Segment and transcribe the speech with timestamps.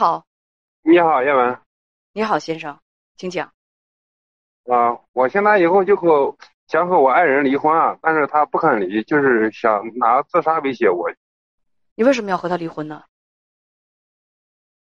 [0.00, 0.24] 好，
[0.80, 1.58] 你好，叶文。
[2.14, 2.80] 你好，先生，
[3.18, 3.52] 请讲。
[4.64, 6.34] 啊，我现在以后就和
[6.68, 11.12] 想和我爱人离婚啊，但是他不肯离，就是想拿自杀威胁我。
[11.96, 13.04] 你为什么要和他离婚呢？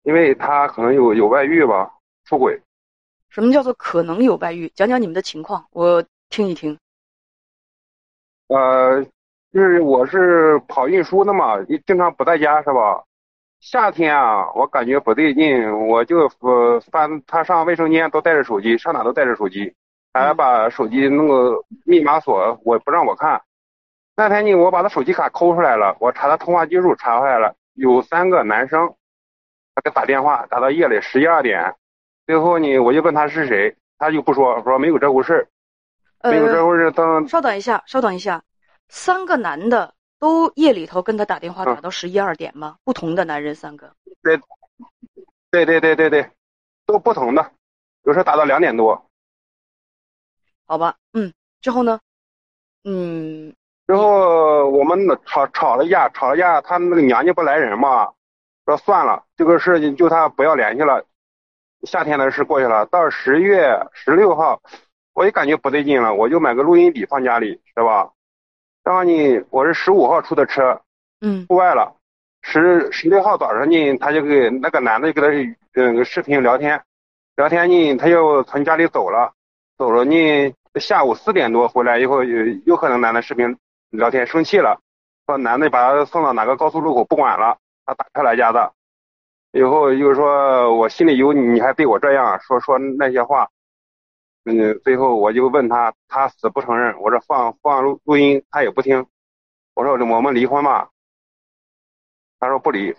[0.03, 2.61] 因为他可能有有外遇吧，出轨。
[3.27, 4.70] 什么叫做可能有外遇？
[4.70, 6.80] 讲讲你们的情况，我听一听。
[8.47, 9.03] 呃，
[9.52, 13.03] 就是我是跑运输的嘛，经常不在家是吧？
[13.63, 19.73] 夏天啊，我感觉不对劲，我就呃翻他上卫生间都带着手机，上哪都带着手机，
[20.14, 23.41] 还把手机弄个密码锁，我不让我看。
[24.17, 28.94] 那天呢，我把他手机卡抠出来了，我查他通话记录查出来了，有三个男生，
[29.73, 31.73] 他给打电话，打到夜里十一二点，
[32.28, 35.47] 最后呢，我就问他是谁，他就不说，说没有这回事
[36.22, 38.44] 没有这回事等稍等一下，稍等一下，
[38.89, 39.94] 三个男的。
[40.23, 42.77] 都夜里头跟他打电话打到十一二点吗？
[42.85, 43.93] 不同的男人三个。
[44.21, 44.39] 对，
[45.52, 46.31] 对对对对对，
[46.85, 47.52] 都不同的，
[48.03, 49.05] 有时候打到两点多。
[50.66, 51.99] 好吧，嗯，之后呢？
[52.85, 53.53] 嗯。
[53.85, 58.09] 之后我们吵吵了架，吵了架，他那个娘家不来人嘛，
[58.66, 61.05] 说算了，这个事情就他不要联系了。
[61.85, 64.61] 夏天的事过去了，到十月十六号，
[65.11, 68.09] 我也感觉不对劲了，我就买个录音笔放家里，是吧？
[68.84, 70.81] 然后呢，我是十五号出的车，
[71.22, 71.95] 嗯，出外了。
[72.42, 76.81] 十十六号早上呢，他就给那个男的就给他嗯视频聊天，
[77.38, 79.31] 聊天呢，他又从家里走了，
[79.78, 83.56] 走了呢，下午四点多回来以后，又又和那男的视频
[83.91, 84.78] 聊天，生气了，
[85.28, 88.74] 说男的把他送到哪个高速路口不管了，他打车来家的，
[89.53, 93.50] 以后又说我心里有你，你还对我这样说说那些话。
[94.46, 97.00] 嗯，最后我就问他，他死不承认。
[97.00, 99.08] 我说放放录录音，他也不听。
[99.74, 100.90] 我说我们离婚吧，
[102.40, 102.94] 他说不离。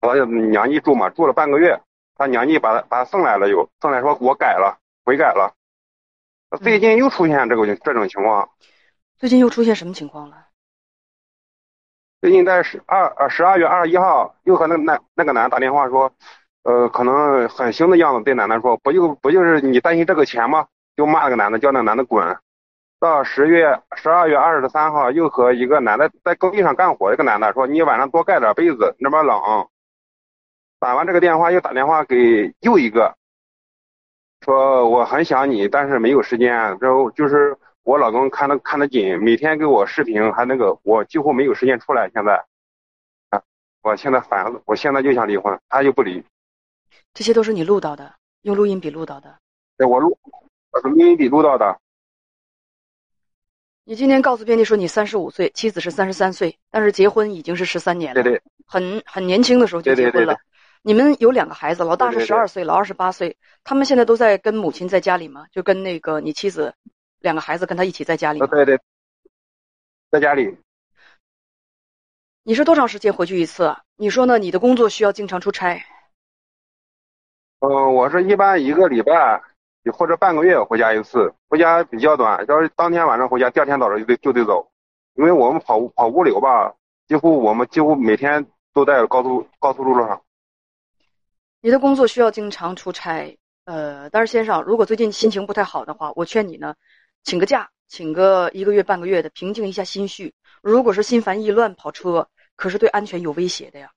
[0.00, 1.80] 我娘家住嘛，住了半个月，
[2.14, 5.52] 他娘家把他把他送来了，又送来说我改了，悔改了。
[6.62, 8.48] 最近又出现这个这种情况。
[9.16, 10.46] 最近又出现什么情况了？
[12.20, 16.12] 最近在十二呃十二月二十一号，又和那那那个男的打电话说。
[16.68, 20.66] 呃，可能很凶的样子对男的说，不就不就是你担心这个钱吗？
[20.94, 22.36] 就骂那个男的，叫那个男的滚。
[23.00, 29.40] 到十月十二月二十三号，又和一个男的在工地上干活，一个男的说你晚上多盖点被子，那边冷。
[30.78, 33.16] 打完这个电话，又打电话给又一个，
[34.44, 36.78] 说我很想你，但是没有时间。
[36.80, 42.10] 之后就是我老公看的看得紧，每天给我视频，还那个我几乎没有时间出来。
[42.10, 42.44] 现在，
[43.30, 43.40] 啊，
[43.80, 46.22] 我现在烦了，我现在就想离婚，他就不离。
[47.14, 49.38] 这些都是你录到的，用录音笔录到的。
[49.76, 50.16] 对，我录，
[50.70, 51.78] 我是录音笔录到的。
[53.84, 58.22] 你今天告诉编辑说你三十五岁，妻子是三十三岁，但是结婚已经是十三年了。
[58.22, 58.42] 对对。
[58.66, 60.36] 很很年轻的时候就结婚了。
[60.82, 63.36] 你们有两个孩子，老大是十二岁，老二十八岁。
[63.64, 65.46] 他们现在都在跟母亲在家里吗？
[65.50, 66.74] 就跟那个你妻子，
[67.20, 68.38] 两个孩子跟他一起在家里。
[68.40, 68.78] 对对。
[70.10, 70.56] 在家里。
[72.42, 73.74] 你是多长时间回去一次？
[73.96, 74.38] 你说呢？
[74.38, 75.82] 你的工作需要经常出差。
[77.60, 79.42] 嗯，我是一般一个礼拜
[79.92, 82.44] 或者半个月回家一次，回家比较短。
[82.46, 84.70] 要是当天晚上回家，第二天早上就得就得走，
[85.14, 86.72] 因为我们跑跑物流吧，
[87.08, 90.22] 几乎我们几乎每天都在高速高速路路上。
[91.60, 96.76] 你的工作需要经常出差，呃，但是先生，如果最近心情不太好的话，我劝你呢，
[97.24, 100.32] 请个假，请个一个月半个月的，平静一下心绪。
[100.62, 103.90] 如果是心烦意乱跑车，可是对安全有威胁的呀。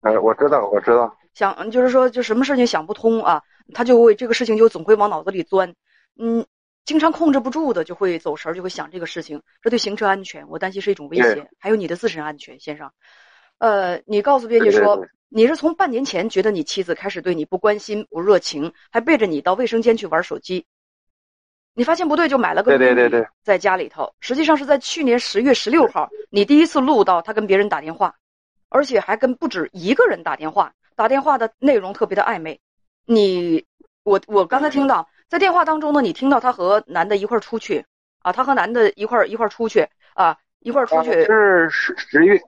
[0.00, 1.14] 哎，我知道，我知道。
[1.36, 3.42] 想就是说，就什么事情想不通啊，
[3.74, 5.74] 他就会这个事情就总会往脑子里钻，
[6.18, 6.46] 嗯，
[6.86, 12.90] 经常控制不住的就会走神儿，就会想这个事情，这对行车安全我担心是一种威胁，还有你的自身安全，先生。
[13.58, 20.64] 呃，你告诉编辑说，你是从半年前觉得你妻子开始对你不关心、不热情，还背着你到卫生间去玩手机，
[21.74, 28.14] 你发现不对就买了个对对对，在家里头，实际上是在去年十月十六号，你第一次录到他跟别人打电话，
[28.70, 30.72] 而且还跟不止一个人打电话。
[30.96, 32.58] 打电话的内容特别的暧昧，
[33.04, 33.64] 你
[34.02, 37.84] 我我刚才听到在电话当中呢，你听到他和男的一块儿出去
[38.20, 41.12] 啊，他和男的一块儿一块儿出去啊，一块儿出去。
[41.26, 42.40] 是十十月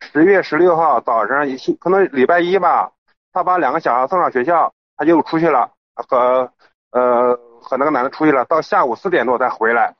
[0.00, 1.46] 十月十六号早上，
[1.78, 2.90] 可能礼拜一吧，
[3.32, 6.50] 他把两个小孩送上学校，他就出去了，和
[6.92, 9.94] 呃和那个男的出去了，到下午四点多才回来。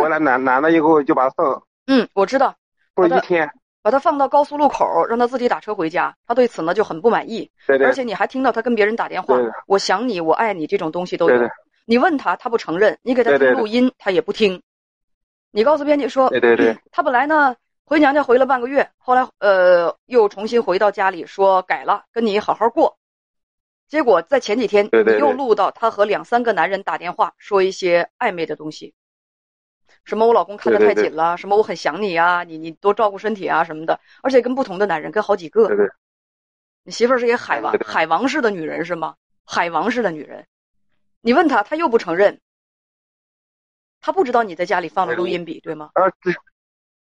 [0.00, 1.62] 回来男男的以后就把他送。
[1.86, 2.56] 嗯，我知道。
[2.94, 3.48] 过了一天。
[3.86, 6.12] 把他放到高速路口，让他自己打车回家。
[6.26, 7.48] 他对此呢就很不满意。
[7.68, 7.86] 对对。
[7.86, 9.38] 而且你还听到他跟别人打电话，
[9.68, 11.38] 我想你，我爱你这种东西都有。
[11.38, 11.48] 对对。
[11.84, 14.60] 你问他，他不承认；你给他听录音，他也不听。
[15.52, 16.76] 你告诉编辑说，对对对。
[16.90, 17.54] 他本来呢
[17.84, 22.98] 回娘家回了半个月，后来呃又重新回到家里说改了，跟你好好过。
[23.86, 28.94] 结果在前几天，你又录到他和两三个男人打电话，说一些暧昧的东西。
[30.06, 35.66] 什么我老公看得太紧了，什么我很想你啊，你你多照顾身体啊什么的，而且跟不同的男人，跟好几个。
[35.68, 35.86] 对对。
[36.84, 39.16] 你媳妇儿是一个海王海王式的女人是吗？
[39.44, 40.46] 海王式的女人，
[41.20, 42.40] 你问他，他又不承认。
[44.00, 45.90] 他不知道你在家里放了录音笔，对吗？
[45.94, 46.06] 啊，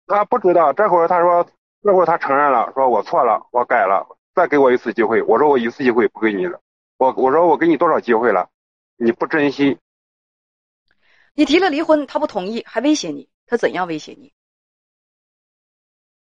[0.07, 0.71] 他不知道。
[0.71, 1.45] 这会儿他说，
[1.83, 5.21] 这会儿他承认了，说我错了，我改了，再给我一次机会。
[5.23, 6.57] 我说我一次机会不给你了，
[6.97, 8.49] 我我说我给你多少机会了，
[8.95, 9.77] 你不珍惜。
[11.35, 13.29] 你提了离婚，他不同意，还威胁你。
[13.45, 14.33] 他怎样威胁你？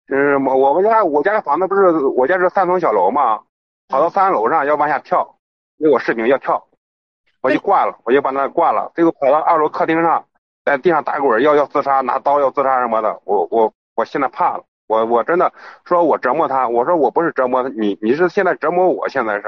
[0.07, 3.43] 嗯，我我们家我家的房子不是我家是三层小楼嘛，
[3.89, 5.37] 跑到三楼上要往下跳，
[5.77, 6.67] 给我视频要跳，
[7.41, 8.91] 我就挂了，我就把那挂了。
[8.95, 10.25] 最后跑到二楼客厅上，
[10.63, 13.21] 在地上打滚，要要自杀，拿刀要自杀什么的。
[13.25, 15.51] 我我我现在怕了，我我真的
[15.85, 19.43] 说我折磨他，我说我不是折磨他，你你是现在折磨我，现在是。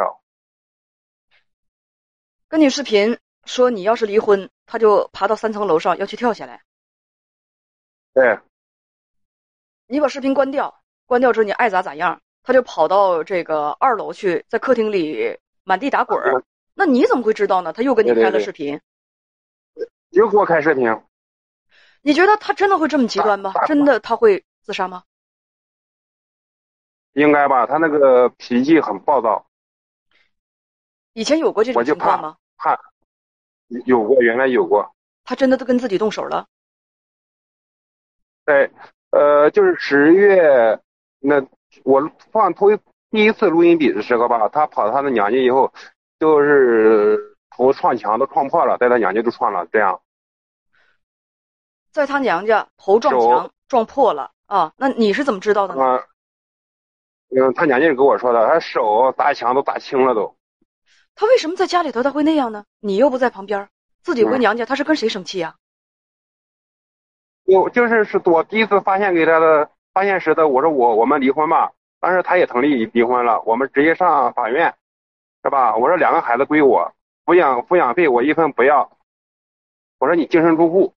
[2.49, 3.17] 跟你视频。
[3.45, 6.63] 说你要是离婚，他就爬到三层楼上要去跳下来。
[8.13, 8.39] 对，
[9.88, 16.43] 你把视频关掉，关掉之后你爱咋咋样，他就跑到这个二楼去，在客厅里满地打滚儿。
[16.73, 17.73] 那你怎么会知道呢？
[17.73, 18.79] 他又跟你开了视频，
[20.09, 21.01] 又给我开视频。
[22.01, 23.53] 你觉得他真的会这么极端吗？
[23.65, 25.03] 真的他会自杀吗？
[27.13, 29.45] 应该吧，他那个脾气很暴躁。
[31.13, 32.38] 以前有过这种情况吗？
[32.57, 32.79] 怕。
[33.85, 34.94] 有过，原来有过。
[35.23, 36.47] 他真的都跟自己动手了。
[38.45, 38.69] 对，
[39.12, 40.79] 呃，就是十月，
[41.19, 41.41] 那
[41.83, 42.68] 我放头
[43.12, 45.71] 第一次录音笔的时候吧，他跑到他的娘家以后，
[46.19, 50.01] 就是头撞墙都撞破了，在他娘家都撞了，这样。
[51.91, 54.74] 在他娘家头撞墙撞破了啊？
[54.77, 56.03] 那你是怎么知道的呢？
[57.29, 60.35] 嗯，他娘家人跟我说的，他手砸墙都砸青了都。
[61.15, 62.65] 他为什么在家里头他会那样呢？
[62.79, 63.69] 你又不在旁边，
[64.01, 65.55] 自己回娘家，他是跟谁生气啊？
[67.43, 74.73] 我就是是我第一次发现给他的发现时的，我说我我们离婚吧，当时他也同意离婚了，我们直接上法院，
[75.43, 75.75] 是吧？
[75.75, 76.93] 我说两个孩子归我，
[77.25, 78.89] 抚养抚养费我一分不要，
[79.99, 80.93] 我说你净身出户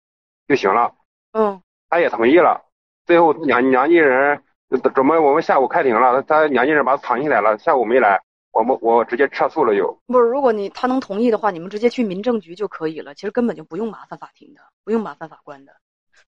[0.46, 0.94] 就行了。
[1.32, 2.64] 嗯，他也同意了。
[3.04, 8.22] 最后娘娘家人准备我们下午开庭了，他娘家人把他藏起来了，下午没来。
[8.54, 10.24] 我们我直接撤诉了，又不是？
[10.28, 13.12] 如果你他能同意的话，你们直接去民政局就可以了。
[13.14, 15.72] 其实根本就不用麻烦法庭的，不用麻烦法官的。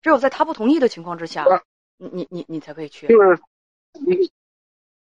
[0.02, 1.46] 只有在他不同意的情况之下，
[1.96, 3.06] 你你你你才可以去。
[3.06, 3.38] 就是，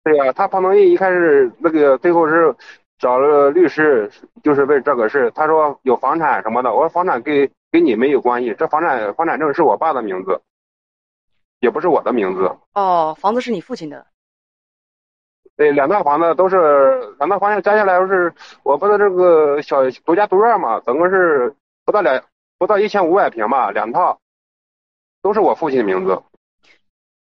[0.03, 0.93] 对呀，他不同意。
[0.93, 2.55] 一开始那个最后是
[2.97, 4.09] 找了律师，
[4.41, 5.29] 就是为这个事。
[5.35, 10.41] 他说有房产什么的，我说房产跟跟你没有关系，这房产房产证是我爸的名字，
[11.59, 12.49] 也不是我的名字。
[12.73, 14.07] 哦，房子是你父亲的。
[15.61, 22.23] 对，两套房子都是两套房子加起来都是，我不是这个小独家独院嘛，总共是不到两
[22.57, 24.19] 不到一千五百平吧，两套，
[25.21, 26.19] 都是我父亲的名字。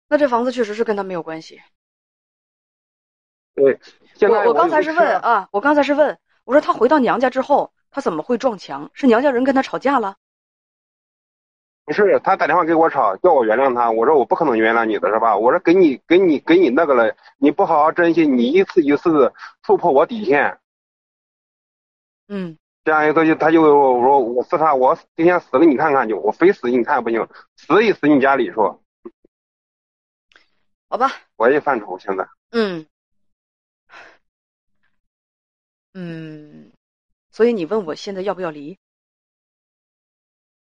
[0.09, 1.61] 那这房子确实是跟他没有关系。
[3.53, 3.79] 对，
[4.27, 8.91] 我我刚才是问啊，我刚才是问，我说他回到娘家之后，他怎么会撞墙？
[8.93, 10.17] 是娘家人跟他吵架了？
[11.85, 13.91] 不是他打电话给我吵，叫我原谅他。
[13.91, 15.37] 我说我不可能原谅你的，是吧？
[15.37, 20.59] 我说给你给你给你那个了，你不好好珍惜，你一次一次触破我底线。
[22.27, 28.81] 嗯，这样一次就他就我说我自杀，我今天死给你看看就，我非死你看不行，死也死你家里说。
[30.89, 31.11] 好吧。
[31.35, 32.27] 我也犯愁现在。
[32.51, 32.87] 嗯。
[35.93, 36.71] 嗯，
[37.29, 38.77] 所以你问我现在要不要离？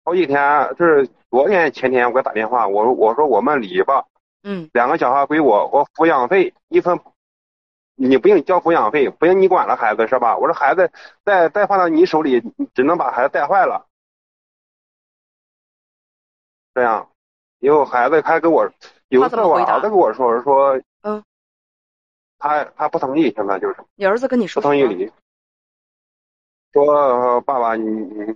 [0.06, 4.06] 好几天，就是昨天前天，我给他打电话，我说我说我们离吧，
[4.44, 7.00] 嗯，两个小孩归我，我抚养费一分，
[7.96, 10.38] 你不用交抚养费，不用你管了孩子是吧？
[10.38, 10.92] 我说孩子
[11.24, 12.40] 再再放到你手里，
[12.76, 13.88] 只能把孩子带坏了。
[16.76, 17.10] 这样，
[17.58, 18.70] 以后孩子还跟我
[19.08, 21.24] 有一次我儿子跟我说说，嗯，
[22.38, 25.12] 他他不同意，现在就是你儿子跟你说不同意离，
[26.74, 28.36] 说爸爸你你。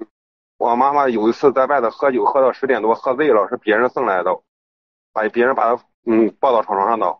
[0.60, 4.44] 我妈妈有一次在外头喝酒，喝到十点多，喝醉了，是别人送来的，
[5.14, 7.20] 把别人把她嗯抱到床上的。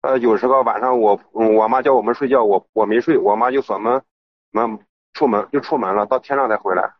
[0.00, 4.04] 呃，有时候晚上我我妈叫我们睡觉，我我没睡，我妈就锁门
[4.50, 6.96] 门出门就出门了，到天亮才回来。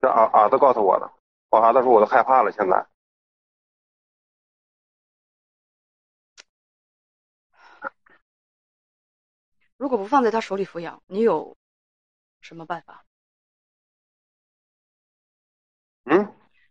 [0.00, 1.10] 这儿儿子告诉我的，
[1.50, 2.86] 我儿子说我都害怕了，现在。
[9.76, 11.56] 如果不放在他手里抚养，你有
[12.40, 13.04] 什么办法？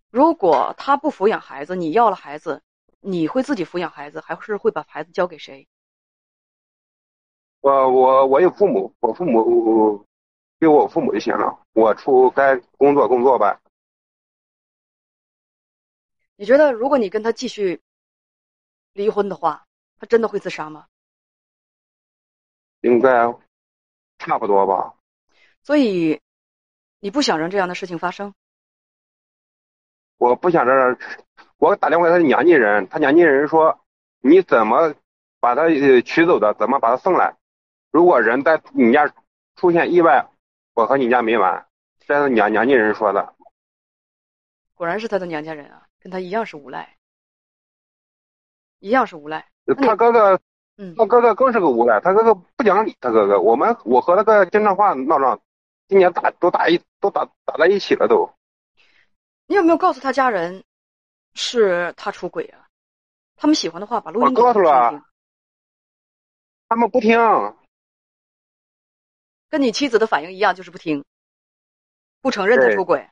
[0.09, 2.61] 如果他不抚养孩子，你要了孩子，
[2.99, 5.67] 你会自己抚养孩子，还是会把孩子交给谁？
[7.61, 10.05] 我我我有父母，我父母
[10.59, 13.59] 给我父母就行了，我出该工作工作呗。
[16.35, 17.81] 你觉得，如果你跟他继续
[18.93, 19.67] 离婚的话，
[19.99, 20.87] 他真的会自杀吗？
[22.81, 23.37] 应该
[24.17, 24.95] 差不多吧。
[25.61, 26.21] 所以，
[26.99, 28.33] 你不想让这样的事情发生？
[30.19, 30.95] 我不想让，
[31.57, 33.79] 我打电话给他娘家人，他娘家人说
[34.21, 34.93] ：“你怎么
[35.39, 35.67] 把他
[36.05, 36.53] 取走的？
[36.59, 37.35] 怎么把他送来？
[37.91, 39.11] 如果人在你家
[39.55, 40.29] 出现意外，
[40.75, 41.65] 我和你家没完。”
[42.05, 43.33] 这是娘娘家人说的。
[44.75, 46.95] 果然是他的娘家人啊，跟他一样是无赖，
[48.79, 49.47] 一样是无赖。
[49.65, 50.39] 他哥哥。
[50.81, 52.95] 嗯，他哥哥更是个无赖，他哥哥不讲理。
[53.01, 55.37] 他哥哥，我们我和那个经常话闹上，
[55.89, 58.31] 今年打都打一都打打在一起了都。
[59.49, 60.63] 你有没有告诉他家人，
[61.33, 62.67] 是他出轨啊？
[63.35, 65.03] 他们喜欢的话，把录音告诉了，
[66.67, 67.17] 他们不听。
[69.49, 71.03] 跟你妻子的反应一样，就是不听，
[72.21, 73.09] 不承认他出轨。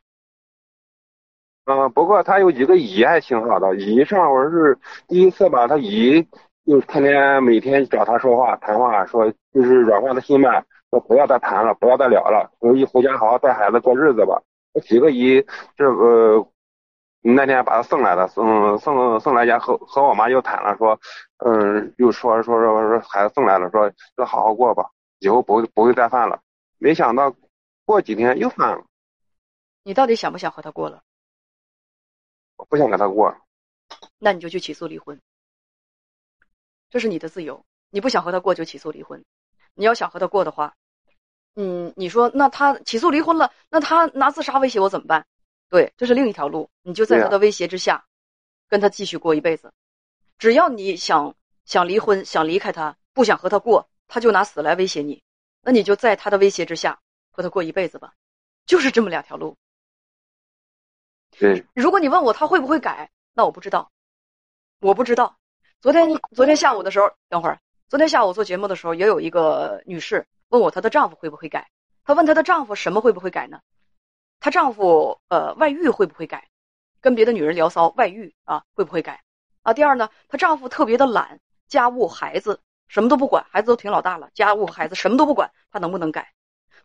[1.65, 4.77] 嗯，不过他有几个姨还挺好的，姨上回是
[5.08, 6.24] 第一次吧，他姨。
[6.67, 14.39] 就天天每天找他说话谈话，说就是软化他心呗，说不要再谈了，不要再聊了，说一回家好好带孩子过日子吧。
[14.77, 15.43] 我几个姨
[15.75, 16.48] 这个
[17.22, 21.00] 那天把他送来了，送送送来家和和我妈又谈了，说
[21.38, 26.39] 嗯，又说说说说孩子送来了，说要好好过吧，以后不会不会再犯了。
[26.77, 27.34] 没想到
[27.86, 28.86] 过几天又犯了。
[29.81, 31.01] 你到底想不想和他过了？
[32.57, 33.36] 我不想跟他过。
[34.19, 35.19] 那你就去起诉离婚。
[36.91, 39.25] 这是你的自由，你不想和他过就起诉离婚。
[39.74, 40.75] 你要想和他过的话，
[41.60, 45.26] 嗯，你说那他起诉离婚了，那他拿自杀威胁我怎么办？
[45.70, 48.06] 对，这是另一条路，你就在他的威胁之下，
[48.70, 49.74] 跟他继续过一辈子。
[50.38, 51.36] 只要你想
[51.66, 55.24] 想离婚，想离开他，不想和他过，他就拿死来威胁你，
[55.64, 57.00] 那你就在他的威胁之下
[57.32, 58.14] 和他过一辈子吧，
[58.68, 59.58] 就是这么两条路。
[61.40, 63.92] 对，如果你问我他会不会改，那我不知道，
[64.80, 65.36] 我不知道。
[65.82, 67.60] 昨天昨天下午的时候，等会儿，
[67.90, 71.70] 昨天下午做节目的时候，也有一个女士问我，她的丈夫会不会改？
[72.04, 73.60] 她问她的丈夫什么会不会改呢？
[74.39, 76.48] 她丈夫呃外遇会不会改？
[77.01, 79.22] 跟别的女人聊骚外遇啊会不会改？
[79.62, 86.32] 啊，第二呢，她丈夫特别的懒，家务孩子什么都不管，孩子都挺老大了，家务孩子什么都不管，他能不能改？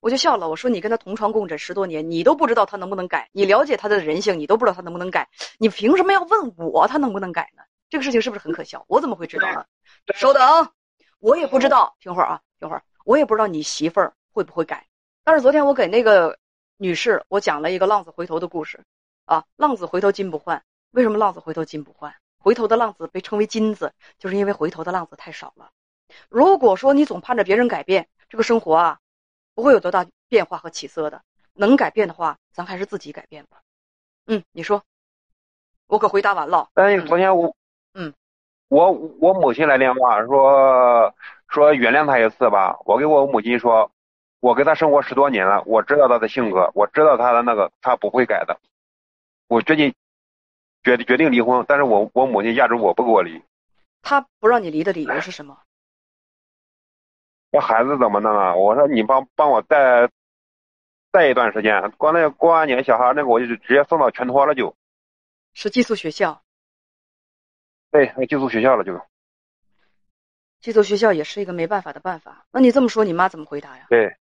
[0.00, 5.28] 我就笑了，我说你跟他同床共枕十多年，你都不知道他能不能改，你了解他的人性，你都不知道他能不能改，
[5.58, 7.62] 你凭什么要问我他能不能改呢？
[7.88, 8.84] 这个事情是不是很可笑？
[8.88, 9.64] 我怎么会知道呢？
[10.14, 10.72] 稍等，
[11.20, 11.94] 我也不知道。
[12.00, 14.86] 听会儿啊，听会儿，我也不知道你媳妇儿会不会改。
[15.24, 16.38] 但是昨天我给那个
[16.76, 18.84] 女士我讲了一个浪子回头的故事
[19.24, 20.62] 啊，浪子回头金不换。
[20.90, 22.14] 为什么浪子回头金不换？
[22.38, 25.70] 回头的浪子被称为金子，就是因为回头的浪子太少了。
[26.28, 28.98] 如果说你总盼着别人改变，这个生活啊，
[29.54, 31.22] 不会有多大变化和起色的。
[31.54, 33.62] 能改变的话，咱还是自己改变吧。
[34.26, 34.82] 嗯，你说，
[35.86, 36.68] 我可回答完了。
[36.74, 37.54] 哎，昨天我。
[37.94, 38.12] 嗯，
[38.72, 41.14] 我我母亲来电话说
[41.46, 42.78] 说原谅他一次吧。
[42.86, 43.90] 我给我母亲说，
[44.40, 48.58] 我跟他生活十多年了，我知道他的性格，我知道他的那个，他不会改的。
[49.46, 49.92] 我决定
[50.82, 53.42] 决决定离婚，但是我我母亲压制我不跟我离。
[54.00, 55.58] 他不让你离的理由是什么？
[57.50, 58.54] 那孩子怎么弄啊？
[58.54, 60.08] 我说你帮帮我带
[61.10, 64.74] 带一段时间，过那过完年小孩那个我就直接送到全托了就。
[65.52, 66.40] 是寄宿学校。
[67.92, 69.00] 对，寄宿学校了就。
[70.60, 72.46] 寄宿学校也是一个没办法的办法。
[72.50, 73.84] 那你这么说，你妈怎么回答呀？
[73.90, 74.16] 对，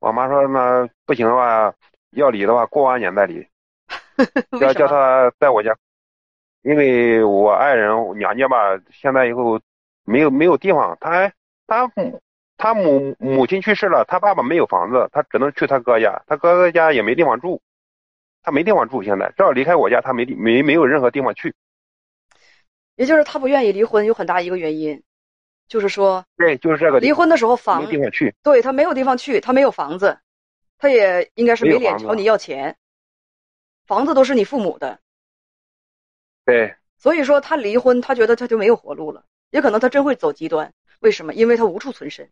[0.00, 1.74] 我妈说那不行的话，
[2.10, 3.46] 要离的话过完年再离。
[4.60, 5.74] 要叫他在我家，
[6.60, 9.58] 因为我爱人娘家吧，现在以后
[10.04, 11.32] 没有没有地方，他
[11.66, 11.90] 他
[12.58, 17.62] 他母母亲去世了，他爸爸没有房子，他只能去他哥家，他哥哥家也没地方住，
[18.42, 21.54] 他没地方住，现在只要离开我家，他没没没有任何地方去。
[22.98, 25.04] 也就是他不愿意离婚，有很大一个原因，
[25.68, 30.18] 就是说，对，就是这个离婚的时候房没地方去，对他没有地方去，他没有房子，
[30.78, 32.76] 他也应该是没脸朝你要钱，
[33.86, 34.98] 房子都是你父母的，
[36.44, 40.74] 对，所以说他离婚，他觉得他就没有活路了，也可能他真会走极端。
[40.98, 41.32] 为什么？
[41.34, 42.28] 因为他无处存身，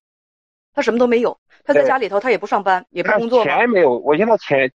[0.75, 3.45] 他什么都没有，他在家里头他也不上班，也不工作。
[3.45, 4.73] 钱没有，我现在钱，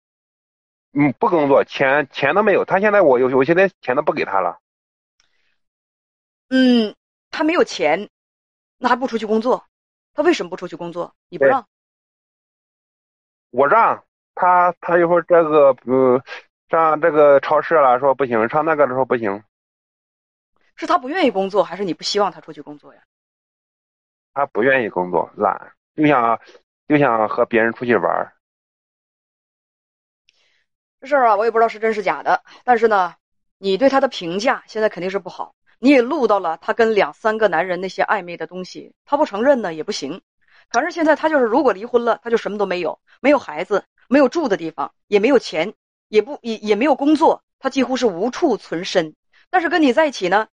[0.93, 2.63] 嗯，不工作，钱钱都没有。
[2.63, 4.57] 他现在我有，我现在钱都不给他了。
[6.53, 6.93] 嗯，
[7.29, 8.09] 他没有钱，
[8.77, 9.65] 那还不出去工作？
[10.13, 11.15] 他为什么不出去工作？
[11.29, 11.65] 你不让？
[13.51, 14.03] 我让
[14.35, 16.21] 他，他一会儿这个呃，
[16.69, 19.41] 上这个超市了，说不行；上那个的时候不行。
[20.75, 23.01] 是他不愿意工作，还是你不希望他出去工作呀？
[24.33, 26.37] 他不愿意工作，懒，就想
[26.89, 28.33] 就想和别人出去玩。
[30.99, 33.15] 这事儿啊，我也不知道是真是假的，但是呢，
[33.57, 35.55] 你对他的评价现在肯定是不好。
[35.83, 40.21] 你也录到了他跟两三个男人那些暧昧的东西，他不承认呢也不行。
[40.69, 45.73] 反正现在他就是，如果离婚了，他就什么都没有，没有孩子，没有住的地方，也没有钱，
[46.07, 49.15] 也不也也没有工作，他几乎是无处存身。
[49.49, 50.49] 但是跟你在一起呢，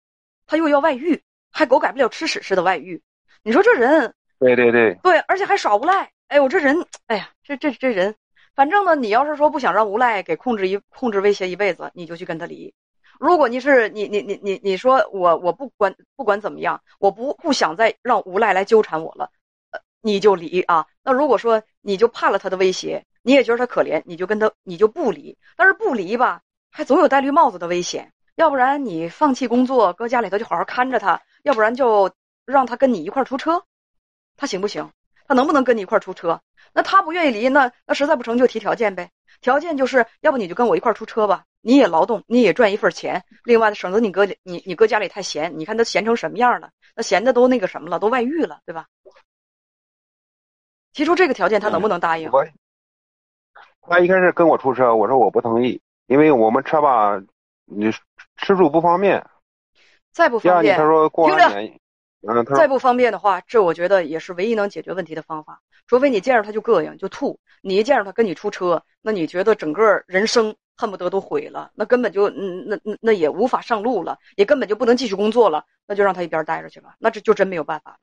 [0.45, 3.01] 他又要外遇，还狗改不了吃屎似的外遇。
[3.41, 6.11] 你说这人，对对对，对，而且还耍无赖。
[6.27, 8.13] 哎呦，这人，哎呀，这这这人，
[8.53, 12.75] 反正呢，你要是说不想让无赖给控制一控制威胁一辈子，你就去跟他离。
[13.19, 19.29] 如果你是你你你你你说我我不管不管怎么样，我不不想再让无赖来纠缠我了。
[19.71, 20.85] 呃你就离啊！
[21.03, 25.35] 那如果说你就怕了他的威胁，你也觉得他可怜，你就跟他你就不离。
[25.57, 28.11] 但是不离吧，还总有戴绿帽子的危险。
[28.35, 32.11] 要不然你放弃工作，搁家里头就好好看着他；要不然就
[32.45, 33.63] 让他跟你一块出车，
[34.37, 34.91] 他行不行？
[35.27, 36.39] 他能不能跟你一块出车？
[36.71, 39.09] 那他不愿意离，那那实在不成就提条件呗。
[39.41, 43.23] 条件就是要不你就跟我一块出车吧，你也劳动，你也赚一份钱。
[43.43, 46.69] 另外省得你搁你你搁家里太闲，你看他闲成什么样了？
[46.95, 48.85] 那闲的都那个什么了，都外遇了，对吧？
[50.93, 52.29] 提出这个条件，他能不能答应？
[52.31, 52.45] 我，
[53.81, 57.19] 他一开始跟我出车，我说我不同意，因为我们车吧，
[57.65, 57.91] 你
[58.37, 59.25] 吃住不方便。
[60.11, 61.79] 再不方便，他说过完年，
[62.27, 65.59] 嗯，再不方便的话，这我觉得也是唯一能解决问题的方法。
[65.87, 77.99] 除非你见着他就膈应就吐，你一见着他跟你出车，那你觉得整个人生恨不得都毁了，那根本就嗯那那那也无法上路了，也根本就不能继续工作了，那就让他一边待着去吧，那这就真没有办法了。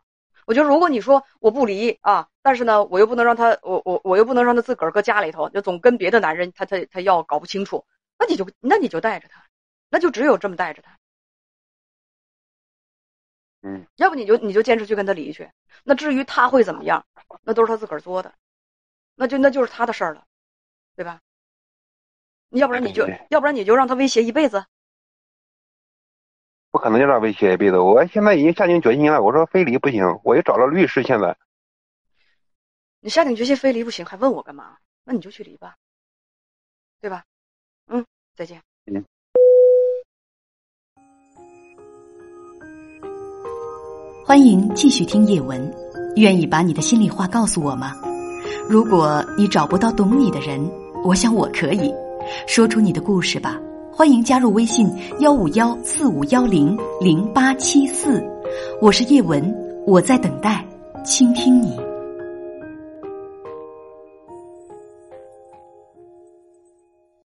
[0.46, 7.84] 我觉得，如果你说我不离啊，但是呢，我又不能让他，我我我又不能让他自个儿搁家里头，就总跟别的男人，他他他要搞不清楚，
[8.18, 9.44] 那你就那你就带着他，
[9.88, 10.98] 那就只有这么带着他，
[13.62, 15.48] 嗯，要不你就你就坚持去跟他离去，
[15.84, 17.06] 那至于他会怎么样，
[17.42, 18.34] 那都是他自个儿做的，
[19.14, 20.24] 那就那就是他的事儿了，
[20.96, 21.20] 对吧？
[22.52, 24.64] 要不然你就要不然你就让他威胁一辈子。
[26.70, 27.78] 不可能就让威胁一辈子。
[27.78, 29.22] 我现在已经下定决心了。
[29.22, 31.02] 我说非离不行，我又找了律师。
[31.02, 31.36] 现在，
[33.00, 34.76] 你下定决心非离不行，还问我干嘛？
[35.04, 35.76] 那你就去离吧，
[37.00, 37.24] 对吧？
[37.88, 38.62] 嗯，再见。
[38.86, 39.04] 嗯。
[44.24, 45.74] 欢迎继续听叶文，
[46.16, 47.92] 愿意把你的心里话告诉我吗？
[48.70, 50.58] 如果你找不到懂你的人，
[51.04, 51.92] 我想我可以
[52.46, 53.58] 说出你的故事吧。
[53.90, 58.24] 欢迎加入微信幺五幺四五幺零零八七四，
[58.80, 59.54] 我是叶文，
[59.86, 60.64] 我在等待
[61.04, 61.81] 倾听你。